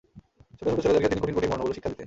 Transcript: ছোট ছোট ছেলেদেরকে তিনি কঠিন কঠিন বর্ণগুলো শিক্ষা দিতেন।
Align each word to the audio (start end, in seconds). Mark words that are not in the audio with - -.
ছোট 0.59 0.67
ছোট 0.73 0.77
ছেলেদেরকে 0.83 1.07
তিনি 1.11 1.17
কঠিন 1.25 1.35
কঠিন 1.37 1.49
বর্ণগুলো 1.51 1.73
শিক্ষা 1.75 1.89
দিতেন। 1.91 1.99